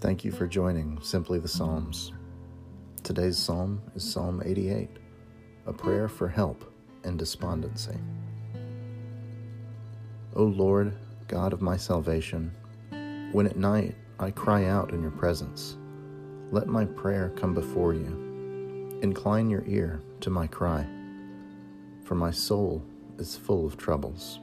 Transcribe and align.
Thank 0.00 0.24
you 0.24 0.32
for 0.32 0.46
joining 0.46 0.98
Simply 1.02 1.38
the 1.38 1.46
Psalms. 1.46 2.12
Today's 3.02 3.36
psalm 3.36 3.82
is 3.94 4.02
Psalm 4.02 4.42
88, 4.42 4.88
a 5.66 5.74
prayer 5.74 6.08
for 6.08 6.26
help 6.26 6.72
in 7.04 7.18
despondency. 7.18 7.98
O 10.34 10.44
Lord, 10.44 10.94
God 11.28 11.52
of 11.52 11.60
my 11.60 11.76
salvation, 11.76 12.50
when 13.32 13.46
at 13.46 13.58
night 13.58 13.94
I 14.18 14.30
cry 14.30 14.64
out 14.64 14.92
in 14.92 15.02
your 15.02 15.10
presence, 15.10 15.76
let 16.50 16.66
my 16.66 16.86
prayer 16.86 17.34
come 17.36 17.52
before 17.52 17.92
you. 17.92 18.98
Incline 19.02 19.50
your 19.50 19.64
ear 19.66 20.00
to 20.22 20.30
my 20.30 20.46
cry, 20.46 20.86
for 22.04 22.14
my 22.14 22.30
soul 22.30 22.82
is 23.18 23.36
full 23.36 23.66
of 23.66 23.76
troubles, 23.76 24.40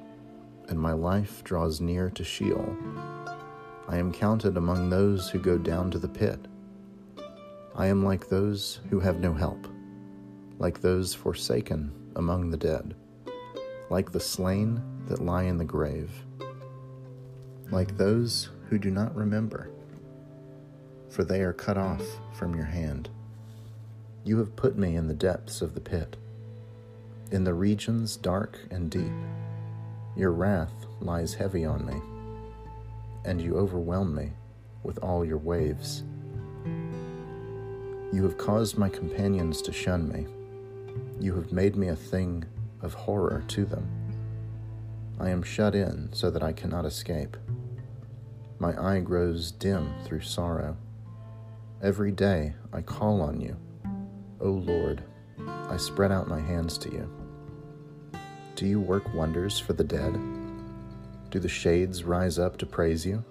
and 0.70 0.80
my 0.80 0.94
life 0.94 1.44
draws 1.44 1.82
near 1.82 2.12
to 2.12 2.24
Sheol. 2.24 2.78
I 3.90 3.98
am 3.98 4.12
counted 4.12 4.58
among 4.58 4.90
those 4.90 5.30
who 5.30 5.40
go 5.40 5.58
down 5.58 5.92
to 5.92 6.00
the 6.00 6.10
pit. 6.10 6.40
I 7.74 7.88
am 7.88 8.04
like 8.04 8.28
those 8.28 8.82
who 8.90 9.00
have 9.00 9.22
no 9.22 9.34
help, 9.34 9.66
like 10.60 10.82
those 10.82 11.14
forsaken 11.14 11.94
among 12.18 12.50
the 12.50 12.58
dead, 12.58 12.96
like 13.90 14.12
the 14.12 14.20
slain 14.20 14.82
that 15.08 15.22
lie 15.22 15.44
in 15.44 15.58
the 15.58 15.64
grave, 15.64 16.12
like 17.72 17.96
those 17.96 18.50
who 18.68 18.78
do 18.78 18.92
not 18.92 19.16
remember, 19.16 19.70
for 21.10 21.24
they 21.24 21.40
are 21.40 21.54
cut 21.54 21.78
off 21.78 22.04
from 22.34 22.56
your 22.56 22.66
hand. 22.66 23.10
You 24.26 24.38
have 24.40 24.58
put 24.58 24.78
me 24.78 24.98
in 24.98 25.08
the 25.08 25.14
depths 25.14 25.62
of 25.62 25.76
the 25.76 25.80
pit, 25.80 26.18
in 27.32 27.46
the 27.46 27.54
regions 27.54 28.18
dark 28.18 28.60
and 28.70 28.92
deep. 28.92 29.14
Your 30.18 30.32
wrath 30.32 30.74
lies 31.00 31.36
heavy 31.36 31.64
on 31.64 31.86
me 31.86 32.02
and 33.28 33.42
you 33.42 33.58
overwhelm 33.58 34.16
me 34.16 34.32
with 34.84 34.98
all 35.00 35.24
your 35.24 35.38
waves. 35.38 36.04
You 38.14 38.24
have 38.24 38.38
caused 38.38 38.78
my 38.78 38.88
companions 38.88 39.62
to 39.64 39.74
shun 39.74 40.08
me. 40.08 40.26
You 41.20 41.36
have 41.36 41.52
made 41.52 41.76
me 41.76 41.90
a 41.90 41.96
thing 41.96 42.46
of 42.82 42.94
horror 42.94 43.44
to 43.50 43.66
them. 43.66 43.86
I 45.20 45.30
am 45.30 45.44
shut 45.44 45.76
in 45.76 46.10
so 46.14 46.30
that 46.30 46.42
I 46.42 46.54
cannot 46.54 46.86
escape. 46.86 47.36
My 48.60 48.74
eye 48.82 49.02
grows 49.02 49.52
dim 49.52 49.94
through 50.06 50.22
sorrow. 50.22 50.78
Every 51.84 52.12
day 52.12 52.54
I 52.72 52.82
call 52.82 53.22
on 53.22 53.42
you. 53.42 53.58
O 54.40 54.50
Lord, 54.50 55.04
I 55.48 55.76
spread 55.78 56.14
out 56.14 56.30
my 56.30 56.40
hands 56.40 56.78
to 56.80 56.92
you. 56.92 57.10
Do 58.56 58.66
you 58.66 58.80
work 58.80 59.14
wonders 59.14 59.60
for 59.60 59.74
the 59.74 59.84
dead? 59.84 60.18
Do 61.30 61.40
the 61.40 61.50
shades 61.50 62.06
rise 62.06 62.40
up 62.40 62.58
to 62.58 62.66
praise 62.66 63.06
you? 63.06 63.24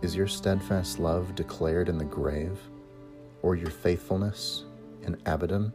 Is 0.00 0.14
your 0.14 0.28
steadfast 0.28 1.00
love 1.00 1.34
declared 1.34 1.88
in 1.88 1.98
the 1.98 2.04
grave, 2.04 2.58
or 3.42 3.56
your 3.56 3.70
faithfulness 3.70 4.64
in 5.02 5.16
Abaddon? 5.26 5.72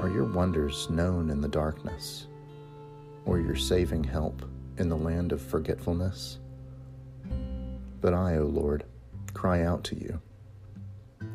Are 0.00 0.08
your 0.08 0.24
wonders 0.24 0.88
known 0.88 1.28
in 1.30 1.42
the 1.42 1.48
darkness, 1.48 2.26
or 3.26 3.38
your 3.38 3.56
saving 3.56 4.04
help 4.04 4.48
in 4.78 4.88
the 4.88 4.96
land 4.96 5.32
of 5.32 5.42
forgetfulness? 5.42 6.38
But 8.00 8.14
I, 8.14 8.38
O 8.38 8.44
Lord, 8.44 8.84
cry 9.34 9.62
out 9.64 9.84
to 9.84 9.96
you. 9.96 10.20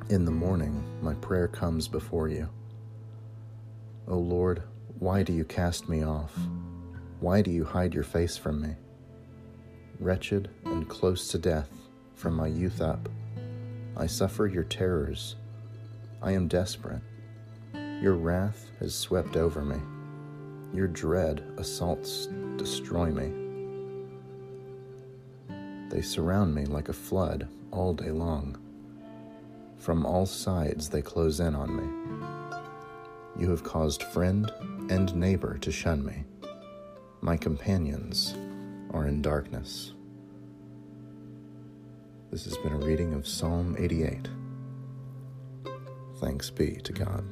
In 0.09 0.25
the 0.25 0.31
morning, 0.31 0.83
my 1.01 1.13
prayer 1.15 1.47
comes 1.47 1.87
before 1.87 2.27
you. 2.27 2.49
O 4.07 4.17
Lord, 4.17 4.63
why 4.97 5.21
do 5.21 5.31
you 5.31 5.45
cast 5.45 5.87
me 5.87 6.03
off? 6.03 6.33
Why 7.19 7.41
do 7.41 7.51
you 7.51 7.65
hide 7.65 7.93
your 7.93 8.05
face 8.05 8.37
from 8.37 8.61
me? 8.61 8.75
Wretched 9.99 10.49
and 10.63 10.87
close 10.87 11.27
to 11.29 11.37
death 11.37 11.69
from 12.15 12.33
my 12.33 12.47
youth 12.47 12.81
up, 12.81 13.09
I 13.97 14.07
suffer 14.07 14.47
your 14.47 14.63
terrors. 14.63 15.35
I 16.21 16.31
am 16.31 16.47
desperate. 16.47 17.01
Your 17.73 18.13
wrath 18.13 18.71
has 18.79 18.95
swept 18.95 19.35
over 19.35 19.65
me. 19.65 19.77
Your 20.73 20.87
dread 20.87 21.43
assaults 21.57 22.27
destroy 22.55 23.09
me. 23.11 23.33
They 25.89 26.01
surround 26.01 26.55
me 26.55 26.65
like 26.65 26.87
a 26.87 26.93
flood 26.93 27.49
all 27.71 27.93
day 27.93 28.11
long. 28.11 28.57
From 29.77 30.05
all 30.05 30.25
sides 30.25 30.87
they 30.87 31.01
close 31.01 31.41
in 31.41 31.55
on 31.55 31.75
me. 31.75 33.41
You 33.41 33.49
have 33.49 33.63
caused 33.63 34.03
friend 34.03 34.49
and 34.89 35.13
neighbor 35.15 35.57
to 35.57 35.71
shun 35.71 36.05
me. 36.05 36.23
My 37.21 37.35
companions 37.35 38.33
are 38.91 39.05
in 39.05 39.21
darkness. 39.21 39.93
This 42.31 42.45
has 42.45 42.57
been 42.57 42.71
a 42.71 42.77
reading 42.77 43.13
of 43.13 43.27
Psalm 43.27 43.75
88. 43.77 44.29
Thanks 46.21 46.49
be 46.49 46.75
to 46.83 46.93
God. 46.93 47.25